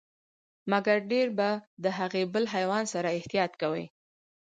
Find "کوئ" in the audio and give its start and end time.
3.61-3.85